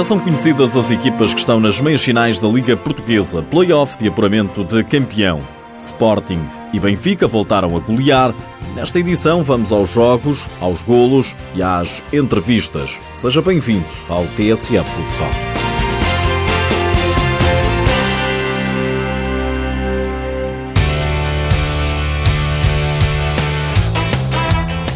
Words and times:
Já 0.00 0.04
são 0.04 0.18
conhecidas 0.18 0.78
as 0.78 0.90
equipas 0.90 1.34
que 1.34 1.40
estão 1.40 1.60
nas 1.60 1.78
meias 1.78 2.02
finais 2.02 2.40
da 2.40 2.48
Liga 2.48 2.74
Portuguesa, 2.74 3.42
play-off 3.42 3.98
de 3.98 4.08
apuramento 4.08 4.64
de 4.64 4.82
campeão. 4.82 5.42
Sporting 5.76 6.40
e 6.72 6.80
Benfica 6.80 7.28
voltaram 7.28 7.76
a 7.76 7.80
golear. 7.80 8.34
Nesta 8.74 8.98
edição 8.98 9.42
vamos 9.42 9.70
aos 9.70 9.92
jogos, 9.92 10.48
aos 10.58 10.82
golos 10.82 11.36
e 11.54 11.62
às 11.62 12.02
entrevistas. 12.14 12.98
Seja 13.12 13.42
bem-vindo 13.42 13.84
ao 14.08 14.24
TSF 14.28 14.88
Futsal. 14.88 15.69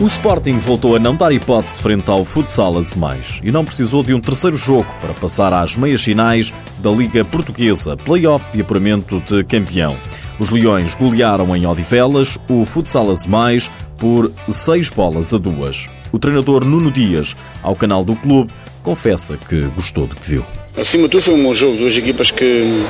O 0.01 0.07
Sporting 0.07 0.59
voltou 0.59 0.97
a 0.97 0.99
não 0.99 1.15
dar 1.15 1.31
hipótese 1.31 1.81
frente 1.81 2.11
ao 2.11 2.25
Futsal 2.25 2.77
Azemais 2.77 3.41
e 3.45 3.53
não 3.53 3.65
precisou 3.65 4.03
de 4.03 4.13
um 4.13 4.19
terceiro 4.19 4.57
jogo 4.57 4.93
para 5.01 5.15
passar 5.15 5.53
às 5.53 5.77
meias 5.77 6.03
finais 6.03 6.53
da 6.79 6.91
Liga 6.91 7.25
Portuguesa, 7.25 7.97
play-off 7.97 8.51
de 8.51 8.61
apuramento 8.61 9.21
de 9.21 9.45
campeão. 9.45 9.97
Os 10.41 10.51
Leões 10.51 10.97
golearam 10.97 11.55
em 11.55 11.65
Odivelas 11.65 12.37
o 12.49 12.65
Futsal 12.65 13.09
Azemais 13.09 13.71
por 13.97 14.33
seis 14.49 14.91
bolas 14.91 15.33
a 15.33 15.39
duas. 15.39 15.89
O 16.11 16.19
treinador 16.19 16.65
Nuno 16.65 16.91
Dias, 16.91 17.37
ao 17.63 17.77
canal 17.77 18.05
do 18.05 18.17
clube, 18.17 18.53
confessa 18.83 19.39
que 19.49 19.61
gostou 19.77 20.09
do 20.09 20.17
que 20.17 20.29
viu. 20.29 20.45
Acima 20.77 21.05
de 21.05 21.11
tudo 21.11 21.23
foi 21.23 21.35
um 21.35 21.43
bom 21.45 21.55
jogo, 21.55 21.77
duas 21.77 21.97
equipas 21.97 22.33
que, 22.33 22.85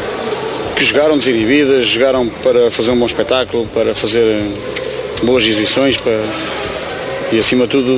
que 0.74 0.84
jogaram 0.84 1.18
desinibidas, 1.18 1.86
jogaram 1.86 2.30
para 2.42 2.70
fazer 2.70 2.92
um 2.92 2.98
bom 2.98 3.04
espetáculo, 3.04 3.66
para 3.66 3.94
fazer 3.94 4.42
boas 5.22 5.44
exibições, 5.44 5.98
para 5.98 6.18
e 7.34 7.38
acima 7.40 7.64
de 7.64 7.70
tudo 7.70 7.88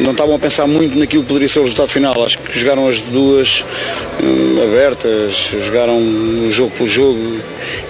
não 0.00 0.12
estavam 0.12 0.36
a 0.36 0.38
pensar 0.38 0.66
muito 0.66 0.96
naquilo 0.96 1.24
que 1.24 1.28
poderia 1.28 1.48
ser 1.48 1.58
o 1.58 1.62
resultado 1.62 1.88
final. 1.88 2.24
Acho 2.24 2.38
que 2.38 2.56
jogaram 2.56 2.88
as 2.88 3.00
duas 3.00 3.64
hum, 4.22 4.62
abertas, 4.62 5.50
jogaram 5.66 5.98
o 5.98 6.50
jogo 6.52 6.70
pelo 6.76 6.88
jogo 6.88 7.18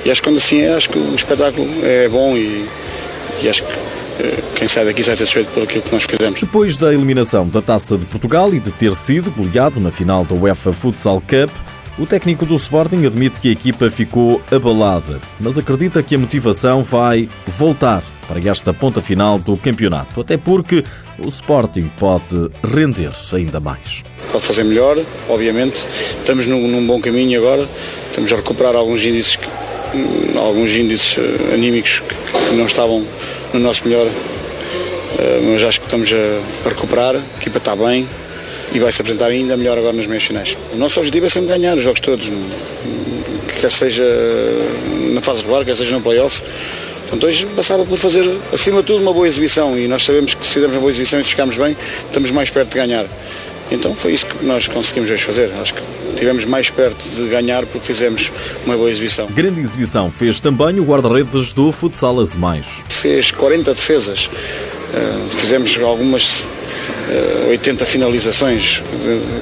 e 0.05 0.11
acho 0.11 0.23
que 0.23 0.29
quando 0.29 0.39
assim 0.39 0.63
é, 0.63 0.75
acho 0.75 0.89
que 0.89 0.99
o 0.99 1.15
espetáculo 1.15 1.69
é 1.83 2.09
bom 2.09 2.35
e, 2.35 2.65
e 3.43 3.49
acho 3.49 3.63
que 3.63 3.73
eh, 4.21 4.43
quem 4.55 4.69
sai 4.69 4.87
daqui 4.87 5.05
sai 5.05 5.17
satisfeito 5.17 5.51
por 5.53 5.65
aquilo 5.65 5.83
que 5.83 5.93
nós 5.93 6.05
fizemos. 6.05 6.41
Depois 6.41 6.79
da 6.79 6.95
eliminação 6.95 7.47
da 7.47 7.61
Taça 7.61 7.99
de 7.99 8.07
Portugal 8.07 8.55
e 8.55 8.59
de 8.59 8.71
ter 8.71 8.95
sido 8.95 9.31
goleado 9.31 9.81
na 9.81 9.91
final 9.91 10.25
da 10.25 10.35
UEFA 10.35 10.73
Futsal 10.73 11.21
Cup, 11.21 11.51
o 11.99 12.07
técnico 12.07 12.47
do 12.47 12.55
Sporting 12.55 13.05
admite 13.05 13.39
que 13.39 13.49
a 13.49 13.53
equipa 13.53 13.91
ficou 13.91 14.41
abalada, 14.51 15.21
mas 15.39 15.59
acredita 15.59 16.03
que 16.03 16.15
a 16.15 16.19
motivação 16.19 16.83
vai 16.83 17.29
voltar 17.47 18.03
para 18.31 18.49
esta 18.49 18.73
ponta 18.73 19.03
final 19.03 19.41
do 19.41 19.57
campeonato, 19.57 20.21
até 20.21 20.37
porque 20.37 20.85
o 21.19 21.27
Sporting 21.27 21.91
pode 21.99 22.49
render 22.63 23.11
ainda 23.33 23.59
mais. 23.59 24.05
Pode 24.31 24.45
fazer 24.45 24.63
melhor, 24.63 24.97
obviamente. 25.29 25.85
Estamos 26.17 26.47
num, 26.47 26.69
num 26.69 26.87
bom 26.87 27.01
caminho 27.01 27.41
agora. 27.41 27.67
Estamos 28.09 28.33
a 28.33 28.37
recuperar 28.37 28.77
alguns 28.77 29.05
índices, 29.05 29.37
hum, 29.93 30.39
alguns 30.39 30.71
índices 30.77 31.19
eh, 31.19 31.55
anímicos 31.55 32.05
que 32.49 32.55
não 32.55 32.67
estavam 32.67 33.05
no 33.53 33.59
nosso 33.59 33.85
melhor, 33.89 34.07
eh, 34.07 35.41
mas 35.53 35.65
acho 35.65 35.81
que 35.81 35.87
estamos 35.87 36.09
a 36.13 36.69
recuperar. 36.69 37.17
A 37.17 37.41
equipa 37.41 37.59
está 37.59 37.75
bem, 37.75 38.07
e 38.73 38.79
vai 38.79 38.93
se 38.93 39.01
apresentar 39.01 39.27
ainda 39.27 39.57
melhor 39.57 39.77
agora 39.77 39.93
nas 39.93 40.07
meias 40.07 40.23
finais. 40.23 40.57
O 40.73 40.77
nosso 40.77 41.01
objetivo 41.01 41.27
é 41.27 41.29
sempre 41.29 41.49
ganhar 41.49 41.77
os 41.77 41.83
jogos 41.83 41.99
todos, 41.99 42.31
quer 43.61 43.73
seja 43.73 44.05
na 45.13 45.21
fase 45.21 45.41
regular, 45.41 45.65
quer 45.65 45.77
seja 45.77 45.97
no 45.97 46.01
playoff. 46.01 46.41
Portanto, 47.11 47.27
hoje 47.27 47.45
passava 47.57 47.85
por 47.85 47.99
fazer, 47.99 48.25
acima 48.53 48.83
de 48.83 48.87
tudo, 48.87 49.03
uma 49.03 49.13
boa 49.13 49.27
exibição 49.27 49.77
e 49.77 49.89
nós 49.89 50.05
sabemos 50.05 50.33
que 50.33 50.47
se 50.47 50.53
fizermos 50.53 50.77
uma 50.77 50.81
boa 50.81 50.93
exibição 50.93 51.19
e 51.19 51.25
se 51.25 51.31
chegarmos 51.31 51.57
bem, 51.57 51.77
estamos 52.07 52.31
mais 52.31 52.51
perto 52.51 52.71
de 52.71 52.77
ganhar. 52.77 53.05
Então 53.69 53.97
foi 53.97 54.13
isso 54.13 54.27
que 54.27 54.45
nós 54.45 54.69
conseguimos 54.69 55.11
hoje 55.11 55.25
fazer. 55.25 55.51
Acho 55.61 55.75
que 55.75 55.83
estivemos 56.11 56.45
mais 56.45 56.71
perto 56.71 57.05
de 57.09 57.29
ganhar 57.29 57.67
porque 57.67 57.85
fizemos 57.85 58.31
uma 58.65 58.77
boa 58.77 58.89
exibição. 58.89 59.27
Grande 59.27 59.61
exibição 59.61 60.11
fez 60.11 60.39
também 60.39 60.79
o 60.79 60.85
guarda-redes 60.85 61.51
do 61.51 61.73
Futsal 61.73 62.21
Azemais. 62.21 62.85
Fez 62.89 63.33
40 63.33 63.75
defesas, 63.75 64.27
uh, 64.27 65.31
fizemos 65.37 65.77
algumas 65.83 66.45
80 67.49 67.83
eh, 67.83 67.87
finalizações, 67.87 68.83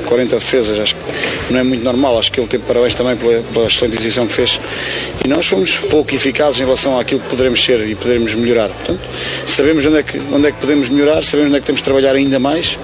40 0.06 0.36
defesas, 0.36 0.78
acho 0.78 0.94
que 0.94 1.52
não 1.52 1.60
é 1.60 1.62
muito 1.62 1.84
normal, 1.84 2.18
acho 2.18 2.32
que 2.32 2.40
ele 2.40 2.46
teve 2.46 2.64
parabéns 2.64 2.94
também 2.94 3.16
pela, 3.16 3.42
pela 3.42 3.66
excelente 3.66 3.96
decisão 3.96 4.26
que 4.26 4.32
fez. 4.32 4.60
E 5.24 5.28
nós 5.28 5.46
fomos 5.46 5.76
pouco 5.78 6.14
eficazes 6.14 6.60
em 6.60 6.64
relação 6.64 6.98
àquilo 6.98 7.20
que 7.20 7.28
poderemos 7.28 7.64
ser 7.64 7.86
e 7.86 7.94
poderemos 7.94 8.34
melhorar. 8.34 8.68
Portanto, 8.68 9.00
sabemos 9.46 9.84
onde 9.86 9.96
é 9.98 10.02
que, 10.02 10.18
onde 10.32 10.46
é 10.46 10.52
que 10.52 10.58
podemos 10.58 10.88
melhorar, 10.88 11.24
sabemos 11.24 11.48
onde 11.48 11.56
é 11.56 11.60
que 11.60 11.66
temos 11.66 11.80
de 11.80 11.84
trabalhar 11.84 12.14
ainda 12.14 12.38
mais 12.38 12.78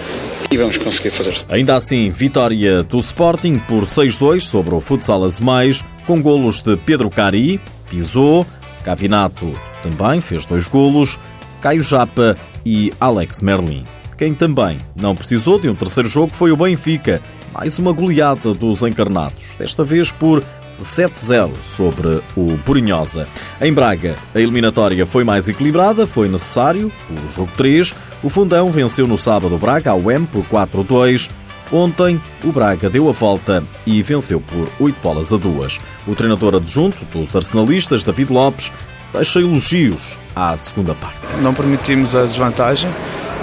e 0.51 0.57
vamos 0.57 0.77
conseguir 0.79 1.11
fazer. 1.11 1.37
Ainda 1.49 1.77
assim, 1.77 2.11
vitória 2.11 2.83
do 2.83 2.99
Sporting 2.99 3.59
por 3.59 3.85
6-2 3.85 4.41
sobre 4.41 4.75
o 4.75 4.81
Futsal 4.81 5.25
Azemais, 5.25 5.83
com 6.07 6.21
golos 6.21 6.61
de 6.61 6.77
Pedro 6.77 7.11
Cari, 7.11 7.61
pisou, 7.91 8.47
Cavinato 8.85 9.53
também 9.83 10.21
fez 10.21 10.47
dois 10.47 10.67
golos, 10.69 11.19
Caio 11.61 11.83
Japa 11.83 12.37
e 12.65 12.93
Alex 13.01 13.43
Merlin. 13.43 13.94
Quem 14.17 14.33
também 14.33 14.79
não 15.01 15.15
precisou 15.15 15.59
de 15.59 15.69
um 15.69 15.75
terceiro 15.75 16.09
jogo 16.09 16.33
foi 16.33 16.53
o 16.53 16.57
Benfica, 16.57 17.21
mais 17.53 17.79
uma 17.79 17.93
goleada 17.93 18.55
dos 18.55 18.83
encarnados, 18.83 19.55
desta 19.59 19.83
vez 19.83 20.13
por 20.13 20.43
7-0 20.81 21.53
sobre 21.65 22.23
o 22.37 22.57
Purinhosa. 22.65 23.27
Em 23.61 23.73
Braga, 23.73 24.15
a 24.33 24.41
eliminatória 24.41 25.05
foi 25.05 25.25
mais 25.25 25.49
equilibrada, 25.49 26.07
foi 26.07 26.29
necessário 26.29 26.93
o 27.11 27.29
jogo 27.29 27.51
3. 27.57 27.95
O 28.23 28.29
Fundão 28.29 28.71
venceu 28.71 29.07
no 29.07 29.19
sábado 29.19 29.55
o 29.55 29.59
Braga 29.59 29.91
ao 29.91 30.11
M 30.11 30.27
por 30.27 30.45
4-2. 30.45 31.31
Ontem, 31.73 32.23
o 32.45 32.53
Braga 32.53 32.89
deu 32.89 33.09
a 33.09 33.13
volta 33.13 33.65
e 33.85 34.01
venceu 34.03 34.41
por 34.41 34.69
8 34.79 34.97
bolas 35.03 35.33
a 35.33 35.37
2. 35.37 35.81
O 36.07 36.15
treinador 36.15 36.55
adjunto 36.55 37.05
dos 37.07 37.35
arsenalistas, 37.35 38.05
David 38.05 38.33
Lopes, 38.33 38.71
deixa 39.13 39.41
elogios 39.41 40.17
à 40.37 40.57
segunda 40.57 40.95
parte. 40.95 41.19
Não 41.43 41.55
permitimos 41.55 42.15
a 42.15 42.25
desvantagem 42.25 42.91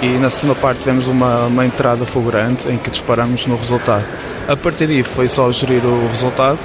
e 0.02 0.18
na 0.18 0.28
segunda 0.28 0.56
parte 0.56 0.80
tivemos 0.80 1.06
uma, 1.06 1.46
uma 1.46 1.64
entrada 1.64 2.04
fulgurante 2.04 2.68
em 2.68 2.76
que 2.76 2.90
disparamos 2.90 3.46
no 3.46 3.56
resultado. 3.56 4.04
A 4.48 4.56
partir 4.56 4.88
daí 4.88 5.04
foi 5.04 5.28
só 5.28 5.50
gerir 5.52 5.84
o 5.86 6.08
resultado 6.08 6.58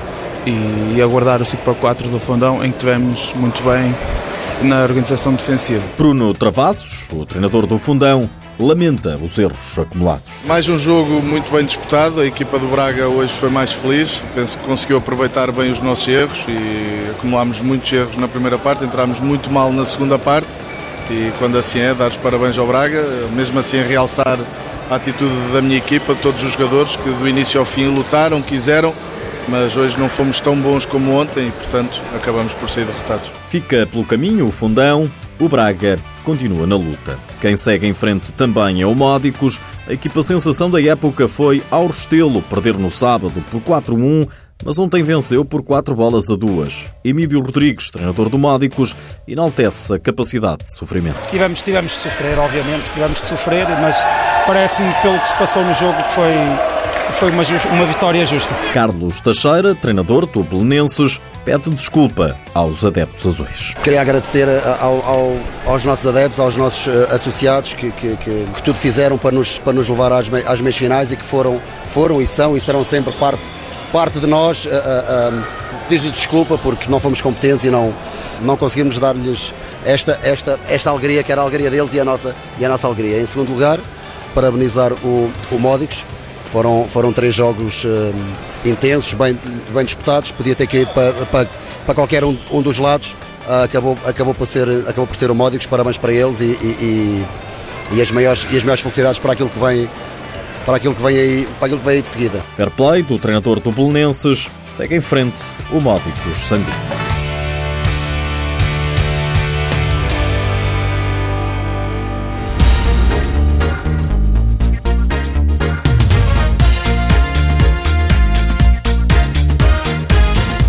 e 0.46 1.00
aguardar 1.00 1.40
o 1.40 1.46
5 1.46 1.64
para 1.64 1.75
4 1.75 2.09
do 2.09 2.20
fundão 2.20 2.66
em 2.66 2.72
que 2.72 2.80
tivemos 2.80 3.34
muito 3.36 3.62
bem 3.62 3.96
na 4.64 4.81
organização 4.81 5.36
defensiva. 5.36 5.84
Bruno 5.96 6.34
Travassos, 6.34 7.08
o 7.14 7.28
treinador 7.28 7.68
do 7.68 7.78
fundão, 7.78 8.28
lamenta 8.59 9.16
os 9.18 9.38
erros 9.38 9.78
acumulados. 9.78 10.31
Mais 10.48 10.68
um 10.68 10.80
jogo 10.80 11.22
muito 11.22 11.52
bem 11.52 11.64
disputado, 11.64 12.22
a 12.22 12.25
equipa 12.25 12.58
do 12.58 12.66
Braga 12.66 13.08
hoje 13.08 13.31
foi 13.34 13.52
mais 13.52 13.72
feliz, 13.72 14.24
penso 14.34 14.58
que 14.58 14.64
conseguiu 14.64 14.98
aproveitar 14.98 15.52
bem 15.52 15.69
os 15.69 15.80
nossos 15.80 16.08
erros 16.08 16.44
e 16.50 17.12
acumulámos 17.12 17.62
muitos 17.62 17.94
erros 17.94 18.18
na 18.18 18.28
primeira 18.28 18.58
parte, 18.58 18.84
entramos 18.84 19.19
muito 19.19 19.52
mal 19.52 19.72
na 19.72 19.86
segunda 19.86 20.18
parte 20.18 20.48
e 21.09 21.31
quando 21.40 21.57
assim 21.57 21.79
é, 21.79 21.94
dar 21.94 22.09
os 22.09 22.18
parabéns 22.18 22.57
ao 22.57 22.68
Braga, 22.68 23.03
mesmo 23.34 23.59
assim 23.59 23.81
realçar 23.81 24.40
a 24.90 24.95
atitude 24.95 25.34
da 25.51 25.62
minha 25.62 25.78
equipa, 25.78 26.13
de 26.13 26.22
todos 26.22 26.44
os 26.44 26.53
jogadores 26.53 26.95
que 26.95 27.09
do 27.09 27.28
início 27.28 27.59
ao 27.59 27.66
fim 27.66 27.88
lutaram, 27.88 28.41
quiseram, 28.41 28.94
mas 29.47 29.75
hoje 29.78 29.97
não 30.00 30.09
fomos 30.09 30.40
tão 30.40 30.56
bons 30.56 30.85
como 30.85 31.12
ontem 31.13 31.47
e, 31.47 31.51
portanto, 31.51 32.01
acabamos 32.16 32.53
por 32.53 32.69
ser 32.69 32.85
derrotados. 32.85 33.31
Fica 33.47 33.88
pelo 33.88 34.06
caminho 34.06 34.45
o 34.45 34.51
fundão, 34.51 35.12
o 35.40 35.47
Braga 35.47 35.97
continua 36.23 36.68
na 36.68 36.75
luta. 36.75 37.18
Quem 37.39 37.56
segue 37.56 37.88
em 37.88 37.94
frente 37.94 38.34
também 38.34 38.81
é 38.81 38.85
o 38.85 38.95
Módicos. 38.95 39.62
A 39.88 39.94
equipa 39.94 40.22
sensação 40.22 40.69
da 40.69 40.81
época 40.81 41.28
foi 41.28 41.63
ao 41.69 41.88
Restelo, 41.88 42.41
perder 42.41 42.78
no 42.78 42.91
sábado 42.91 43.44
por 43.50 43.62
4-1 43.62 44.28
mas 44.63 44.79
ontem 44.79 45.03
venceu 45.03 45.45
por 45.45 45.62
4 45.62 45.95
bolas 45.95 46.29
a 46.31 46.35
2. 46.35 46.85
Emílio 47.03 47.40
Rodrigues, 47.41 47.90
treinador 47.90 48.29
do 48.29 48.38
Módicos, 48.38 48.95
enaltece 49.28 49.94
a 49.94 50.00
capacidade 50.00 50.63
de 50.66 50.75
sofrimento. 50.75 51.19
Tivemos, 51.29 51.62
tivemos 51.62 51.91
de 51.91 51.97
sofrer, 52.00 52.38
obviamente, 52.40 52.90
tivemos 52.91 53.22
de 53.22 53.28
sofrer, 53.28 53.68
mas 53.81 54.03
parece-me, 54.45 54.94
pelo 55.01 55.19
que 55.19 55.27
se 55.27 55.36
passou 55.36 55.63
no 55.63 55.74
jogo, 55.74 56.01
que 56.04 56.12
foi, 56.12 56.33
foi 57.12 57.31
uma, 57.31 57.44
uma 57.74 57.86
vitória 57.86 58.25
justa. 58.25 58.54
Carlos 58.74 59.21
Teixeira, 59.21 59.75
treinador 59.75 60.25
do 60.25 60.44
Belenenses, 60.44 61.19
pede 61.45 61.69
desculpa 61.69 62.36
aos 62.53 62.83
adeptos 62.83 63.25
azuis. 63.25 63.74
Queria 63.83 64.01
agradecer 64.01 64.48
ao, 64.81 65.06
ao, 65.06 65.38
aos 65.65 65.83
nossos 65.86 66.06
adeptos, 66.06 66.39
aos 66.39 66.57
nossos 66.57 66.88
uh, 66.88 67.13
associados 67.13 67.74
que, 67.74 67.92
que, 67.92 68.18
que, 68.18 68.45
que, 68.53 68.63
tudo 68.63 68.77
fizeram 68.77 69.18
para 69.18 69.31
nos, 69.31 69.57
para 69.60 69.71
nos 69.71 69.88
levar 69.88 70.12
às, 70.12 70.30
às 70.45 70.60
meias 70.60 70.75
finais 70.75 71.12
e 71.12 71.15
que 71.15 71.24
foram, 71.24 71.62
foram 71.86 72.21
e 72.21 72.27
são 72.27 72.57
e 72.57 72.60
serão 72.60 72.83
sempre 72.83 73.13
parte 73.13 73.48
parte 73.92 74.19
de 74.19 74.28
nós 74.28 74.66
uh, 74.66 74.69
uh, 74.69 75.44
pedir 75.88 76.12
desculpa 76.12 76.57
porque 76.57 76.89
não 76.89 77.00
fomos 77.00 77.22
competentes 77.22 77.66
e 77.66 77.69
não, 77.69 77.94
não 78.42 78.57
conseguimos 78.57 79.00
dar-lhes 79.00 79.54
esta, 79.86 80.19
esta, 80.24 80.60
esta 80.68 80.89
alegria 80.89 81.24
que 81.24 81.31
era 81.31 81.42
a 81.42 81.44
alegria 81.44 81.69
deles 81.69 81.94
e 81.94 82.00
a 82.00 82.06
nossa, 82.06 82.36
e 82.60 82.66
a 82.66 82.69
nossa 82.69 82.88
alegria. 82.88 83.22
Em 83.22 83.25
segundo 83.25 83.51
lugar, 83.51 83.80
parabenizar 84.34 84.94
o, 84.94 85.31
o 85.51 85.60
Módicos, 85.60 86.04
foram, 86.48 86.86
foram 86.89 87.13
três 87.13 87.36
jogos 87.36 87.84
uh, 87.84 88.13
intensos, 88.66 89.13
bem, 89.13 89.38
bem 89.74 89.86
disputados, 89.86 90.31
podia 90.31 90.56
ter 90.56 90.68
caído 90.68 90.92
para, 90.92 91.12
para, 91.25 91.50
para 91.86 91.95
qualquer 91.95 92.24
um, 92.24 92.38
um 92.51 92.62
dos 92.62 92.80
lados, 92.80 93.16
uh, 93.48 93.63
acabou, 93.63 93.98
acabou, 94.06 94.34
por 94.34 94.48
ser, 94.48 94.68
acabou 94.81 95.07
por 95.07 95.16
ser 95.16 95.30
o 95.30 95.36
Módicos, 95.36 95.68
parabéns 95.68 95.98
para 95.98 96.13
eles 96.13 96.39
e, 96.39 96.45
e, 96.45 97.25
e, 97.92 97.95
e, 97.98 98.01
as 98.01 98.12
maiores, 98.12 98.48
e 98.51 98.57
as 98.57 98.63
maiores 98.63 98.81
felicidades 98.81 99.19
para 99.19 99.34
aquilo 99.34 99.50
que 99.50 99.60
vem 99.60 99.89
para 100.68 100.75
aquilo 100.75 100.94
que 100.94 101.02
vem 101.02 101.18
aí, 101.18 101.48
para 101.58 101.68
aquilo 101.68 101.80
que 101.80 101.86
vem 101.86 101.96
aí 101.96 102.02
de 102.02 102.10
seguida. 102.10 102.44
Fair 102.58 102.69
play 102.69 103.02
do 103.02 103.18
treinador 103.18 103.62
do 103.62 103.72
segue 104.68 104.98
em 104.98 105.02
frente 105.02 105.38
o 105.72 105.80
Módicos 105.80 106.38
Sandino. 106.40 106.97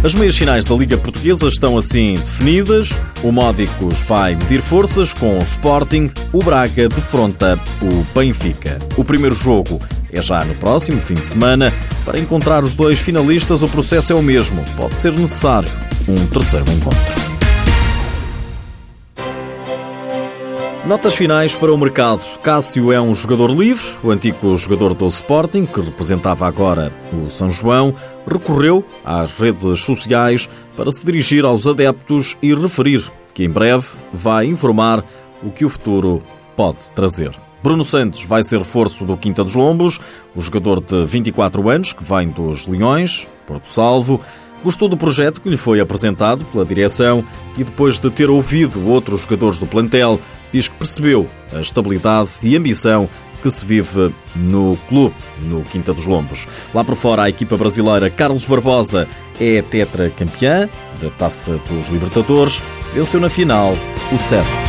As 0.09 0.15
meias 0.15 0.39
finais 0.39 0.65
da 0.65 0.75
Liga 0.75 0.97
Portuguesa 0.97 1.49
estão 1.49 1.77
assim 1.77 2.15
definidas. 2.15 3.05
O 3.23 3.31
Módicos 3.31 4.01
vai 4.01 4.35
medir 4.35 4.63
forças 4.63 5.13
com 5.13 5.39
o 5.39 5.43
Sporting, 5.43 6.11
o 6.33 6.43
Braga 6.43 6.89
defronta 6.89 7.61
o 7.83 8.19
Benfica. 8.19 8.79
O 8.97 9.05
primeiro 9.05 9.35
jogo 9.35 9.79
é 10.11 10.23
já 10.23 10.43
no 10.47 10.55
próximo 10.55 10.99
fim 10.99 11.13
de 11.13 11.27
semana. 11.27 11.71
Para 12.07 12.19
encontrar 12.19 12.65
os 12.65 12.75
dois 12.75 12.99
finalistas, 12.99 13.61
o 13.61 13.69
processo 13.69 14.15
é 14.15 14.17
o 14.17 14.23
mesmo. 14.23 14.65
Pode 14.79 14.99
ser 14.99 15.13
necessário 15.13 15.69
um 16.09 16.27
terceiro 16.29 16.65
encontro. 16.73 17.28
Notas 20.89 21.17
finais 21.17 21.55
para 21.55 21.71
o 21.71 21.77
mercado. 21.77 22.25
Cássio 22.43 22.91
é 22.91 22.99
um 22.99 23.13
jogador 23.13 23.51
livre. 23.51 23.85
O 24.03 24.11
antigo 24.11 24.57
jogador 24.57 24.95
do 24.95 25.07
Sporting, 25.07 25.67
que 25.67 25.83
representava 25.83 26.47
agora 26.47 26.91
o 27.13 27.29
São 27.29 27.51
João, 27.51 27.95
recorreu 28.27 28.83
às 29.05 29.39
redes 29.39 29.81
sociais 29.81 30.49
para 30.75 30.91
se 30.91 31.05
dirigir 31.05 31.45
aos 31.45 31.67
adeptos 31.67 32.39
e 32.41 32.55
referir 32.55 33.05
que 33.35 33.45
em 33.45 33.51
breve 33.51 33.87
vai 34.11 34.47
informar 34.47 35.05
o 35.43 35.51
que 35.51 35.67
o 35.67 35.69
futuro 35.69 36.23
pode 36.57 36.89
trazer. 36.95 37.33
Bruno 37.63 37.85
Santos 37.85 38.25
vai 38.25 38.43
ser 38.43 38.57
reforço 38.59 39.05
do 39.05 39.15
Quinta 39.15 39.45
dos 39.45 39.55
Lombos, 39.55 40.01
o 40.35 40.41
jogador 40.41 40.81
de 40.81 41.05
24 41.05 41.69
anos 41.69 41.93
que 41.93 42.03
vem 42.03 42.31
dos 42.31 42.67
Leões, 42.67 43.29
Porto 43.47 43.69
Salvo. 43.69 44.23
Gostou 44.63 44.89
do 44.89 44.97
projeto 44.97 45.41
que 45.41 45.49
lhe 45.49 45.57
foi 45.57 45.81
apresentado 45.81 46.45
pela 46.47 46.65
direção 46.65 47.25
e, 47.57 47.65
depois 47.65 47.99
de 47.99 48.11
ter 48.11 48.29
ouvido 48.29 48.89
outros 48.89 49.23
jogadores 49.23 49.59
do 49.59 49.67
plantel, 49.67 50.21
diz 50.53 50.69
que 50.69 50.77
percebeu 50.77 51.29
a 51.53 51.61
estabilidade 51.61 52.31
e 52.43 52.57
ambição 52.57 53.09
que 53.43 53.51
se 53.51 53.65
vive 53.65 54.13
no 54.35 54.77
clube, 54.89 55.15
no 55.43 55.63
Quinta 55.63 55.95
dos 55.95 56.07
Lombos. 56.07 56.47
Lá 56.75 56.83
por 56.85 56.97
fora, 56.97 57.23
a 57.23 57.29
equipa 57.29 57.57
brasileira 57.57 58.11
Carlos 58.11 58.45
Barbosa 58.45 59.09
é 59.41 59.63
tetracampeã 59.63 60.69
da 61.01 61.11
Taça 61.11 61.61
dos 61.69 61.89
Libertadores, 61.89 62.61
venceu 62.93 63.21
na 63.21 63.31
final 63.31 63.75
o 64.13 64.27
Cerro. 64.27 64.68